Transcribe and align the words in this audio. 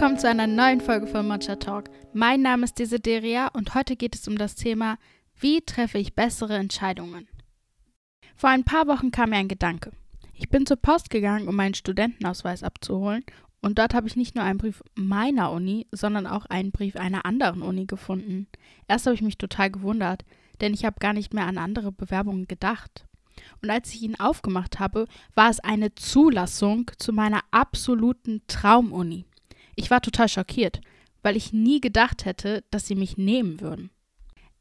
willkommen 0.00 0.18
zu 0.18 0.28
einer 0.30 0.46
neuen 0.46 0.80
Folge 0.80 1.06
von 1.06 1.28
Matcha 1.28 1.56
Talk. 1.56 1.90
Mein 2.14 2.40
Name 2.40 2.64
ist 2.64 2.78
Desideria 2.78 3.48
und 3.48 3.74
heute 3.74 3.96
geht 3.96 4.14
es 4.14 4.26
um 4.28 4.38
das 4.38 4.54
Thema, 4.54 4.96
wie 5.38 5.60
treffe 5.60 5.98
ich 5.98 6.14
bessere 6.14 6.56
Entscheidungen? 6.56 7.28
Vor 8.34 8.48
ein 8.48 8.64
paar 8.64 8.86
Wochen 8.86 9.10
kam 9.10 9.28
mir 9.28 9.36
ein 9.36 9.48
Gedanke. 9.48 9.92
Ich 10.32 10.48
bin 10.48 10.64
zur 10.64 10.78
Post 10.78 11.10
gegangen, 11.10 11.48
um 11.48 11.54
meinen 11.54 11.74
Studentenausweis 11.74 12.62
abzuholen 12.62 13.24
und 13.60 13.78
dort 13.78 13.92
habe 13.92 14.08
ich 14.08 14.16
nicht 14.16 14.34
nur 14.34 14.42
einen 14.42 14.56
Brief 14.56 14.82
meiner 14.94 15.52
Uni, 15.52 15.86
sondern 15.92 16.26
auch 16.26 16.46
einen 16.46 16.72
Brief 16.72 16.96
einer 16.96 17.26
anderen 17.26 17.60
Uni 17.60 17.84
gefunden. 17.84 18.46
Erst 18.88 19.04
habe 19.04 19.16
ich 19.16 19.20
mich 19.20 19.36
total 19.36 19.70
gewundert, 19.70 20.24
denn 20.62 20.72
ich 20.72 20.86
habe 20.86 20.96
gar 20.98 21.12
nicht 21.12 21.34
mehr 21.34 21.44
an 21.44 21.58
andere 21.58 21.92
Bewerbungen 21.92 22.48
gedacht. 22.48 23.04
Und 23.60 23.68
als 23.68 23.92
ich 23.92 24.00
ihn 24.00 24.18
aufgemacht 24.18 24.80
habe, 24.80 25.04
war 25.34 25.50
es 25.50 25.60
eine 25.60 25.94
Zulassung 25.94 26.90
zu 26.96 27.12
meiner 27.12 27.40
absoluten 27.50 28.40
Traumuni. 28.46 29.26
Ich 29.80 29.90
war 29.90 30.02
total 30.02 30.28
schockiert, 30.28 30.82
weil 31.22 31.38
ich 31.38 31.54
nie 31.54 31.80
gedacht 31.80 32.26
hätte, 32.26 32.64
dass 32.70 32.86
sie 32.86 32.94
mich 32.94 33.16
nehmen 33.16 33.62
würden. 33.62 33.88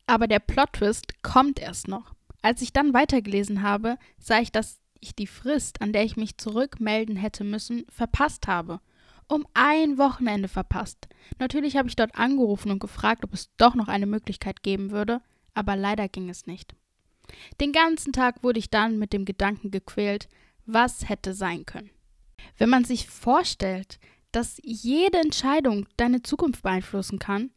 Aber 0.07 0.27
der 0.27 0.39
Plot-Twist 0.39 1.21
kommt 1.23 1.59
erst 1.59 1.89
noch. 1.89 2.13
Als 2.41 2.61
ich 2.61 2.71
dann 2.71 2.93
weitergelesen 2.93 3.61
habe, 3.61 3.97
sah 4.17 4.39
ich, 4.39 4.53
dass 4.53 4.79
ich 5.01 5.13
die 5.15 5.27
Frist, 5.27 5.81
an 5.81 5.91
der 5.91 6.05
ich 6.05 6.15
mich 6.15 6.37
zurückmelden 6.37 7.17
hätte 7.17 7.43
müssen, 7.43 7.83
verpasst 7.89 8.47
habe. 8.47 8.79
Um 9.27 9.45
ein 9.53 9.97
Wochenende 9.97 10.47
verpasst. 10.47 11.09
Natürlich 11.37 11.75
habe 11.75 11.89
ich 11.89 11.97
dort 11.97 12.15
angerufen 12.15 12.71
und 12.71 12.79
gefragt, 12.79 13.25
ob 13.25 13.33
es 13.33 13.53
doch 13.57 13.75
noch 13.75 13.89
eine 13.89 14.05
Möglichkeit 14.05 14.63
geben 14.63 14.89
würde, 14.89 15.19
aber 15.53 15.75
leider 15.75 16.07
ging 16.07 16.29
es 16.29 16.47
nicht. 16.47 16.75
Den 17.59 17.73
ganzen 17.73 18.13
Tag 18.13 18.41
wurde 18.41 18.59
ich 18.59 18.69
dann 18.69 18.97
mit 18.97 19.11
dem 19.11 19.25
Gedanken 19.25 19.69
gequält, 19.69 20.29
was 20.65 21.09
hätte 21.09 21.33
sein 21.33 21.65
können. 21.65 21.89
Wenn 22.57 22.69
man 22.69 22.85
sich 22.85 23.09
vorstellt, 23.09 23.99
dass 24.31 24.59
jede 24.63 25.17
Entscheidung 25.19 25.87
deine 25.97 26.21
Zukunft 26.21 26.63
beeinflussen 26.63 27.19
kann 27.19 27.51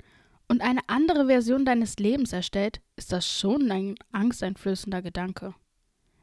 und 0.49 0.63
eine 0.63 0.81
andere 0.87 1.27
Version 1.27 1.65
deines 1.65 1.97
Lebens 1.97 2.33
erstellt, 2.33 2.81
ist 2.97 3.13
das 3.13 3.27
schon 3.27 3.71
ein 3.71 3.95
angsteinflößender 4.13 5.03
Gedanke. 5.03 5.55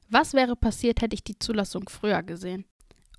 Was 0.10 0.34
wäre 0.34 0.56
passiert, 0.56 1.02
hätte 1.02 1.14
ich 1.14 1.24
die 1.24 1.38
Zulassung 1.38 1.88
früher 1.88 2.24
gesehen? 2.24 2.66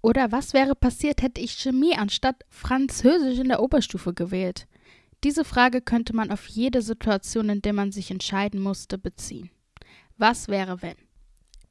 Oder 0.03 0.33
was 0.33 0.55
wäre 0.55 0.75
passiert, 0.75 1.23
hätte 1.23 1.41
ich 1.41 1.53
Chemie 1.53 1.97
anstatt 1.97 2.45
Französisch 2.49 3.39
in 3.39 3.49
der 3.49 3.63
Oberstufe 3.63 4.15
gewählt? 4.15 4.67
Diese 5.23 5.45
Frage 5.45 5.83
könnte 5.83 6.17
man 6.17 6.31
auf 6.31 6.47
jede 6.47 6.81
Situation, 6.81 7.51
in 7.51 7.63
der 7.63 7.75
man 7.75 7.93
sich 7.93 8.11
entscheiden 8.11 8.61
musste, 8.61 8.97
beziehen. 8.97 9.51
Was 10.17 10.49
wäre, 10.49 10.81
wenn? 10.83 10.97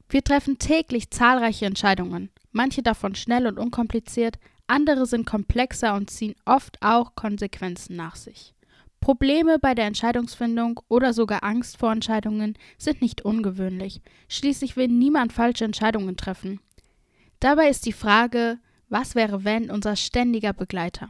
Wir 0.07 0.23
treffen 0.23 0.57
täglich 0.57 1.09
zahlreiche 1.09 1.65
Entscheidungen, 1.65 2.30
manche 2.52 2.83
davon 2.83 3.15
schnell 3.15 3.47
und 3.47 3.57
unkompliziert, 3.59 4.37
andere 4.70 5.06
sind 5.06 5.25
komplexer 5.25 5.95
und 5.95 6.09
ziehen 6.09 6.36
oft 6.45 6.81
auch 6.81 7.16
Konsequenzen 7.16 7.95
nach 7.95 8.16
sich. 8.16 8.53
Probleme 9.00 9.59
bei 9.59 9.73
der 9.73 9.86
Entscheidungsfindung 9.86 10.80
oder 10.88 11.14
sogar 11.14 11.44
Angst 11.44 11.78
vor 11.78 11.92
Entscheidungen 11.92 12.58
sind 12.78 13.02
nicht 13.02 13.23
ungewöhnlich. 13.23 14.02
Schließlich 14.28 14.76
will 14.76 14.88
niemand 14.88 15.34
falsche 15.34 15.66
Entscheidungen 15.66 16.17
treffen. 16.17 16.59
Dabei 17.39 17.70
ist 17.70 17.86
die 17.86 17.94
Frage, 17.94 18.59
was 18.89 19.16
wäre 19.16 19.44
wenn 19.45 19.72
unser 19.72 19.95
ständiger 19.95 20.53
Begleiter? 20.53 21.09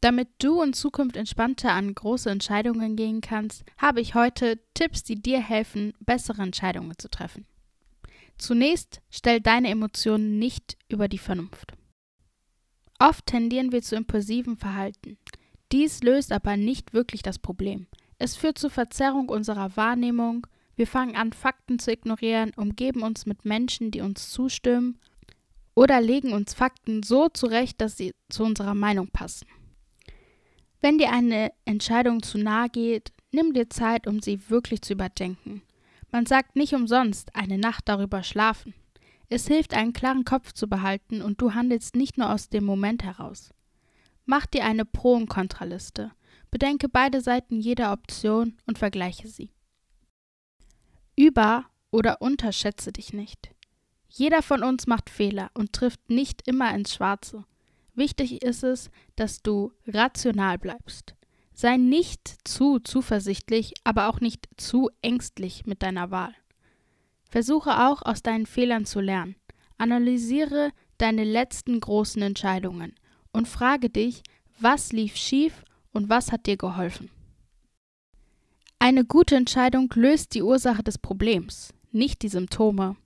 Damit 0.00 0.28
du 0.38 0.62
in 0.62 0.74
Zukunft 0.74 1.16
entspannter 1.16 1.72
an 1.72 1.94
große 1.94 2.30
Entscheidungen 2.30 2.94
gehen 2.94 3.20
kannst, 3.20 3.64
habe 3.78 4.00
ich 4.00 4.14
heute 4.14 4.60
Tipps, 4.74 5.02
die 5.02 5.20
dir 5.20 5.40
helfen, 5.40 5.94
bessere 6.00 6.42
Entscheidungen 6.42 6.96
zu 6.98 7.08
treffen. 7.08 7.46
Zunächst 8.36 9.00
stell 9.10 9.40
deine 9.40 9.70
Emotionen 9.70 10.38
nicht 10.38 10.76
über 10.88 11.08
die 11.08 11.18
Vernunft. 11.18 11.77
Oft 12.98 13.26
tendieren 13.26 13.70
wir 13.72 13.82
zu 13.82 13.96
impulsivem 13.96 14.56
Verhalten. 14.56 15.18
Dies 15.70 16.02
löst 16.02 16.32
aber 16.32 16.56
nicht 16.56 16.92
wirklich 16.92 17.22
das 17.22 17.38
Problem. 17.38 17.86
Es 18.18 18.36
führt 18.36 18.58
zur 18.58 18.70
Verzerrung 18.70 19.28
unserer 19.28 19.76
Wahrnehmung, 19.76 20.46
wir 20.74 20.86
fangen 20.86 21.16
an, 21.16 21.32
Fakten 21.32 21.78
zu 21.78 21.92
ignorieren, 21.92 22.52
umgeben 22.56 23.02
uns 23.02 23.26
mit 23.26 23.44
Menschen, 23.44 23.90
die 23.90 24.00
uns 24.00 24.30
zustimmen, 24.30 24.98
oder 25.74 26.00
legen 26.00 26.32
uns 26.32 26.54
Fakten 26.54 27.02
so 27.02 27.28
zurecht, 27.28 27.80
dass 27.80 27.96
sie 27.96 28.12
zu 28.28 28.44
unserer 28.44 28.74
Meinung 28.74 29.08
passen. 29.08 29.46
Wenn 30.80 30.98
dir 30.98 31.10
eine 31.10 31.52
Entscheidung 31.64 32.22
zu 32.22 32.38
nahe 32.38 32.68
geht, 32.68 33.12
nimm 33.32 33.52
dir 33.52 33.70
Zeit, 33.70 34.06
um 34.06 34.20
sie 34.20 34.50
wirklich 34.50 34.82
zu 34.82 34.92
überdenken. 34.92 35.62
Man 36.10 36.26
sagt 36.26 36.56
nicht 36.56 36.74
umsonst 36.74 37.34
eine 37.34 37.58
Nacht 37.58 37.88
darüber 37.88 38.22
schlafen. 38.22 38.74
Es 39.28 39.46
hilft, 39.46 39.74
einen 39.74 39.92
klaren 39.92 40.24
Kopf 40.24 40.52
zu 40.52 40.68
behalten 40.68 41.20
und 41.22 41.40
du 41.40 41.54
handelst 41.54 41.96
nicht 41.96 42.16
nur 42.16 42.32
aus 42.32 42.48
dem 42.48 42.64
Moment 42.64 43.04
heraus. 43.04 43.52
Mach 44.24 44.46
dir 44.46 44.64
eine 44.64 44.84
Pro- 44.84 45.14
und 45.14 45.28
Kontraliste. 45.28 46.12
Bedenke 46.50 46.88
beide 46.88 47.20
Seiten 47.20 47.60
jeder 47.60 47.92
Option 47.92 48.56
und 48.66 48.78
vergleiche 48.78 49.28
sie. 49.28 49.50
Über- 51.16 51.66
oder 51.90 52.22
unterschätze 52.22 52.92
dich 52.92 53.12
nicht. 53.12 53.50
Jeder 54.08 54.42
von 54.42 54.62
uns 54.62 54.86
macht 54.86 55.10
Fehler 55.10 55.50
und 55.54 55.72
trifft 55.72 56.08
nicht 56.08 56.46
immer 56.46 56.74
ins 56.74 56.94
Schwarze. 56.94 57.44
Wichtig 57.94 58.42
ist 58.42 58.62
es, 58.62 58.90
dass 59.16 59.42
du 59.42 59.72
rational 59.86 60.58
bleibst. 60.58 61.14
Sei 61.52 61.76
nicht 61.76 62.36
zu 62.44 62.78
zuversichtlich, 62.78 63.74
aber 63.84 64.08
auch 64.08 64.20
nicht 64.20 64.48
zu 64.56 64.90
ängstlich 65.02 65.66
mit 65.66 65.82
deiner 65.82 66.10
Wahl. 66.10 66.34
Versuche 67.28 67.86
auch 67.86 68.02
aus 68.02 68.22
deinen 68.22 68.46
Fehlern 68.46 68.86
zu 68.86 69.00
lernen. 69.00 69.36
Analysiere 69.76 70.72
deine 70.96 71.24
letzten 71.24 71.78
großen 71.78 72.20
Entscheidungen 72.22 72.94
und 73.32 73.46
frage 73.46 73.90
dich, 73.90 74.22
was 74.58 74.92
lief 74.92 75.16
schief 75.16 75.64
und 75.92 76.08
was 76.08 76.32
hat 76.32 76.46
dir 76.46 76.56
geholfen. 76.56 77.10
Eine 78.80 79.04
gute 79.04 79.36
Entscheidung 79.36 79.92
löst 79.94 80.34
die 80.34 80.42
Ursache 80.42 80.82
des 80.82 80.98
Problems, 80.98 81.74
nicht 81.92 82.22
die 82.22 82.28
Symptome. 82.28 82.96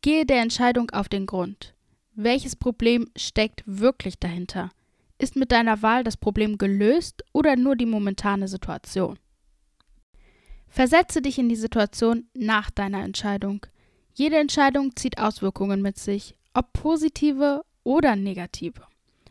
Gehe 0.00 0.26
der 0.26 0.40
Entscheidung 0.40 0.90
auf 0.90 1.08
den 1.08 1.26
Grund. 1.26 1.74
Welches 2.14 2.56
Problem 2.56 3.08
steckt 3.16 3.62
wirklich 3.66 4.18
dahinter? 4.18 4.70
Ist 5.18 5.36
mit 5.36 5.52
deiner 5.52 5.82
Wahl 5.82 6.04
das 6.04 6.16
Problem 6.16 6.58
gelöst 6.58 7.22
oder 7.32 7.56
nur 7.56 7.76
die 7.76 7.86
momentane 7.86 8.48
Situation? 8.48 9.18
Versetze 10.72 11.20
dich 11.20 11.38
in 11.38 11.50
die 11.50 11.56
Situation 11.56 12.24
nach 12.32 12.70
deiner 12.70 13.04
Entscheidung. 13.04 13.66
Jede 14.14 14.38
Entscheidung 14.38 14.96
zieht 14.96 15.18
Auswirkungen 15.18 15.82
mit 15.82 15.98
sich, 15.98 16.34
ob 16.54 16.72
positive 16.72 17.62
oder 17.84 18.16
negative. 18.16 18.80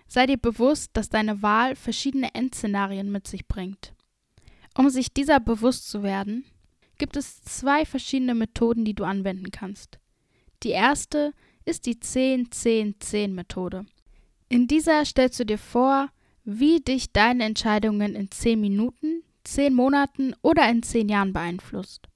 Sei 0.08 0.28
dir 0.28 0.38
bewusst, 0.38 0.92
dass 0.94 1.10
deine 1.10 1.42
Wahl 1.42 1.76
verschiedene 1.76 2.36
Endszenarien 2.36 3.12
mit 3.12 3.26
sich 3.26 3.48
bringt. 3.48 3.96
Um 4.78 4.92
sich 4.92 5.14
dieser 5.14 5.40
bewusst 5.40 5.90
zu 5.90 6.04
werden, 6.04 6.46
gibt 7.00 7.18
es 7.18 7.42
zwei 7.42 7.86
verschiedene 7.86 8.36
Methoden, 8.36 8.86
die 8.86 8.94
du 8.94 9.04
anwenden 9.04 9.50
kannst. 9.50 9.98
Die 10.62 10.70
erste 10.70 11.34
ist, 11.66 11.88
die 11.88 11.96
10-10-10-Methode. 11.96 13.88
In 14.48 14.68
dieser 14.68 15.06
stellst 15.06 15.40
du 15.40 15.46
dir 15.48 15.58
vor, 15.58 16.10
wie 16.44 16.82
dich 16.82 17.14
deine 17.14 17.46
Entscheidungen 17.46 18.14
in 18.14 18.30
10 18.30 18.62
Minuten, 18.62 19.24
10 19.44 19.74
Monaten 19.74 20.34
oder 20.42 20.70
in 20.70 20.84
10 20.84 21.10
Jahren 21.10 21.34
beeinflusst. 21.34 22.08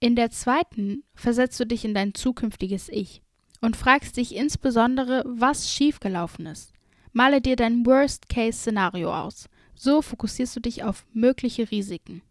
In 0.00 0.16
der 0.16 0.30
zweiten 0.30 1.04
versetzt 1.14 1.58
du 1.60 1.66
dich 1.66 1.84
in 1.84 1.94
dein 1.94 2.14
zukünftiges 2.14 2.88
Ich 2.88 3.22
und 3.60 3.76
fragst 3.76 4.16
dich 4.16 4.34
insbesondere, 4.36 5.24
was 5.26 5.70
schiefgelaufen 5.70 6.46
ist. 6.46 6.72
Male 7.12 7.40
dir 7.40 7.56
dein 7.56 7.86
Worst-Case-Szenario 7.86 9.14
aus. 9.14 9.48
So 9.74 10.02
fokussierst 10.02 10.56
du 10.56 10.60
dich 10.60 10.84
auf 10.84 11.06
mögliche 11.12 11.70
Risiken. 11.70 12.22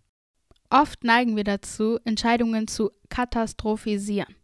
Oft 0.70 1.04
neigen 1.04 1.36
wir 1.36 1.44
dazu, 1.44 2.00
Entscheidungen 2.04 2.68
zu 2.68 2.92
katastrophisieren. 3.10 4.36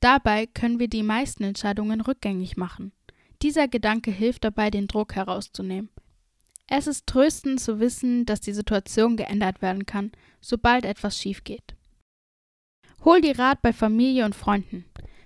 Dabei 0.00 0.46
können 0.46 0.78
wir 0.78 0.88
die 0.88 1.02
meisten 1.02 1.44
Entscheidungen 1.44 2.00
rückgängig 2.00 2.56
machen. 2.56 2.92
Dieser 3.42 3.68
Gedanke 3.68 4.10
hilft 4.10 4.44
dabei, 4.44 4.70
den 4.70 4.86
Druck 4.86 5.14
herauszunehmen. 5.14 5.90
Es 6.68 6.86
ist 6.86 7.06
tröstend 7.06 7.60
zu 7.60 7.80
wissen, 7.80 8.24
dass 8.24 8.40
die 8.40 8.52
Situation 8.52 9.16
geändert 9.16 9.62
werden 9.62 9.86
kann, 9.86 10.12
sobald 10.40 10.84
etwas 10.84 11.18
schief 11.18 11.44
geht. 11.44 11.74
Hol 13.04 13.20
dir 13.20 13.38
Rat 13.38 13.62
bei 13.62 13.72
Familie 13.72 14.24
und 14.24 14.34
Freunden. 14.34 14.84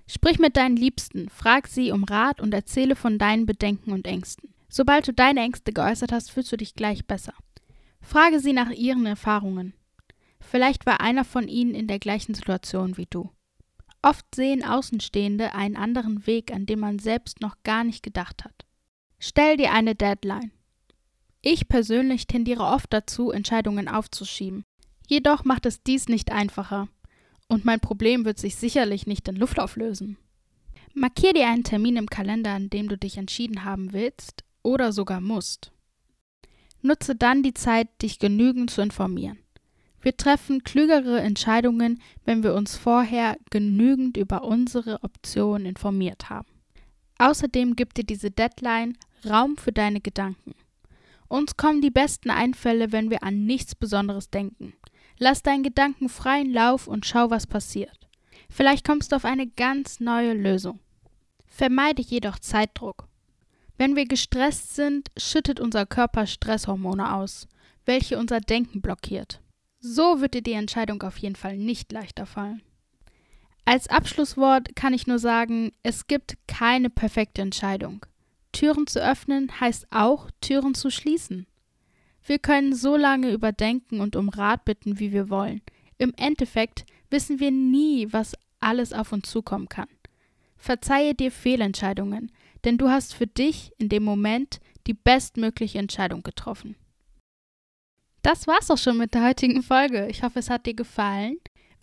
Sprich 0.08 0.38
mit 0.38 0.56
deinen 0.56 0.76
Liebsten, 0.76 1.28
frag 1.28 1.66
sie 1.66 1.90
um 1.90 2.04
Rat 2.04 2.40
und 2.40 2.54
erzähle 2.54 2.96
von 2.96 3.18
deinen 3.18 3.44
Bedenken 3.44 3.92
und 3.92 4.06
Ängsten. 4.06 4.54
Sobald 4.68 5.08
du 5.08 5.12
deine 5.12 5.40
Ängste 5.40 5.72
geäußert 5.72 6.12
hast, 6.12 6.30
fühlst 6.30 6.52
du 6.52 6.56
dich 6.56 6.74
gleich 6.74 7.06
besser. 7.06 7.34
Frage 8.00 8.40
sie 8.40 8.52
nach 8.52 8.70
ihren 8.70 9.06
Erfahrungen. 9.06 9.74
Vielleicht 10.40 10.86
war 10.86 11.00
einer 11.00 11.24
von 11.24 11.48
ihnen 11.48 11.74
in 11.74 11.88
der 11.88 11.98
gleichen 11.98 12.34
Situation 12.34 12.96
wie 12.96 13.06
du. 13.06 13.30
Oft 14.00 14.34
sehen 14.34 14.64
Außenstehende 14.64 15.54
einen 15.54 15.76
anderen 15.76 16.26
Weg, 16.26 16.52
an 16.52 16.66
dem 16.66 16.80
man 16.80 16.98
selbst 16.98 17.40
noch 17.40 17.56
gar 17.64 17.82
nicht 17.82 18.02
gedacht 18.02 18.44
hat. 18.44 18.64
Stell 19.18 19.56
dir 19.56 19.72
eine 19.72 19.94
Deadline. 19.96 20.52
Ich 21.48 21.68
persönlich 21.68 22.26
tendiere 22.26 22.64
oft 22.64 22.92
dazu, 22.92 23.30
Entscheidungen 23.30 23.86
aufzuschieben. 23.86 24.64
Jedoch 25.06 25.44
macht 25.44 25.64
es 25.64 25.80
dies 25.80 26.08
nicht 26.08 26.32
einfacher. 26.32 26.88
Und 27.46 27.64
mein 27.64 27.78
Problem 27.78 28.24
wird 28.24 28.40
sich 28.40 28.56
sicherlich 28.56 29.06
nicht 29.06 29.28
in 29.28 29.36
Luft 29.36 29.60
auflösen. 29.60 30.16
Markier 30.92 31.34
dir 31.34 31.46
einen 31.46 31.62
Termin 31.62 31.98
im 31.98 32.10
Kalender, 32.10 32.50
an 32.50 32.68
dem 32.68 32.88
du 32.88 32.98
dich 32.98 33.16
entschieden 33.16 33.62
haben 33.62 33.92
willst, 33.92 34.42
oder 34.64 34.92
sogar 34.92 35.20
musst. 35.20 35.70
Nutze 36.82 37.14
dann 37.14 37.44
die 37.44 37.54
Zeit, 37.54 38.02
dich 38.02 38.18
genügend 38.18 38.72
zu 38.72 38.82
informieren. 38.82 39.38
Wir 40.00 40.16
treffen 40.16 40.64
klügere 40.64 41.20
Entscheidungen, 41.20 42.02
wenn 42.24 42.42
wir 42.42 42.54
uns 42.54 42.76
vorher 42.76 43.36
genügend 43.50 44.16
über 44.16 44.42
unsere 44.42 45.00
Optionen 45.04 45.64
informiert 45.64 46.28
haben. 46.28 46.48
Außerdem 47.18 47.76
gibt 47.76 47.98
dir 47.98 48.04
diese 48.04 48.32
Deadline 48.32 48.98
Raum 49.24 49.56
für 49.56 49.70
deine 49.70 50.00
Gedanken. 50.00 50.56
Uns 51.28 51.56
kommen 51.56 51.80
die 51.80 51.90
besten 51.90 52.30
Einfälle, 52.30 52.92
wenn 52.92 53.10
wir 53.10 53.22
an 53.22 53.46
nichts 53.46 53.74
Besonderes 53.74 54.30
denken. 54.30 54.74
Lass 55.18 55.42
deinen 55.42 55.62
Gedanken 55.62 56.08
freien 56.08 56.52
Lauf 56.52 56.86
und 56.86 57.06
schau, 57.06 57.30
was 57.30 57.46
passiert. 57.46 58.08
Vielleicht 58.50 58.86
kommst 58.86 59.12
du 59.12 59.16
auf 59.16 59.24
eine 59.24 59.46
ganz 59.46 60.00
neue 60.00 60.34
Lösung. 60.34 60.80
Vermeide 61.46 62.02
jedoch 62.02 62.38
Zeitdruck. 62.38 63.08
Wenn 63.78 63.96
wir 63.96 64.06
gestresst 64.06 64.74
sind, 64.74 65.10
schüttet 65.16 65.60
unser 65.60 65.86
Körper 65.86 66.26
Stresshormone 66.26 67.14
aus, 67.14 67.48
welche 67.84 68.18
unser 68.18 68.40
Denken 68.40 68.80
blockiert. 68.80 69.40
So 69.80 70.20
wird 70.20 70.34
dir 70.34 70.42
die 70.42 70.52
Entscheidung 70.52 71.02
auf 71.02 71.18
jeden 71.18 71.36
Fall 71.36 71.56
nicht 71.56 71.92
leichter 71.92 72.26
fallen. 72.26 72.62
Als 73.64 73.88
Abschlusswort 73.88 74.76
kann 74.76 74.94
ich 74.94 75.06
nur 75.06 75.18
sagen, 75.18 75.72
es 75.82 76.06
gibt 76.06 76.38
keine 76.46 76.88
perfekte 76.88 77.42
Entscheidung. 77.42 78.06
Türen 78.56 78.86
zu 78.86 79.00
öffnen 79.06 79.60
heißt 79.60 79.88
auch, 79.90 80.30
Türen 80.40 80.74
zu 80.74 80.90
schließen. 80.90 81.46
Wir 82.24 82.38
können 82.38 82.74
so 82.74 82.96
lange 82.96 83.30
überdenken 83.30 84.00
und 84.00 84.16
um 84.16 84.30
Rat 84.30 84.64
bitten, 84.64 84.98
wie 84.98 85.12
wir 85.12 85.28
wollen. 85.28 85.60
Im 85.98 86.14
Endeffekt 86.16 86.86
wissen 87.10 87.38
wir 87.38 87.50
nie, 87.50 88.10
was 88.14 88.34
alles 88.58 88.94
auf 88.94 89.12
uns 89.12 89.30
zukommen 89.30 89.68
kann. 89.68 89.88
Verzeihe 90.56 91.14
dir 91.14 91.30
Fehlentscheidungen, 91.30 92.32
denn 92.64 92.78
du 92.78 92.88
hast 92.88 93.12
für 93.12 93.26
dich 93.26 93.72
in 93.76 93.90
dem 93.90 94.04
Moment 94.04 94.60
die 94.86 94.94
bestmögliche 94.94 95.78
Entscheidung 95.78 96.22
getroffen. 96.22 96.76
Das 98.22 98.46
war's 98.46 98.70
auch 98.70 98.78
schon 98.78 98.96
mit 98.96 99.12
der 99.12 99.22
heutigen 99.22 99.62
Folge. 99.62 100.08
Ich 100.08 100.22
hoffe, 100.22 100.38
es 100.38 100.48
hat 100.48 100.64
dir 100.64 100.74
gefallen. 100.74 101.36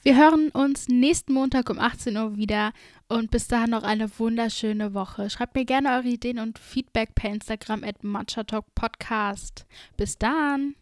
Wir 0.04 0.18
hören 0.18 0.50
uns 0.50 0.90
nächsten 0.90 1.32
Montag 1.32 1.70
um 1.70 1.80
18 1.80 2.18
Uhr 2.18 2.36
wieder 2.36 2.74
und 3.08 3.32
bis 3.32 3.48
dahin 3.48 3.70
noch 3.70 3.84
eine 3.84 4.20
wunderschöne 4.20 4.94
Woche. 4.94 5.30
Schreibt 5.30 5.56
mir 5.56 5.64
gerne 5.64 5.92
eure 5.92 6.10
Ideen 6.10 6.40
und 6.40 6.60
Feedback 6.60 7.16
per 7.16 7.32
Instagram 7.32 7.86
at 7.86 8.04
Matcha 8.04 8.44
Podcast. 8.76 9.66
Bis 9.96 10.18
dann! 10.18 10.76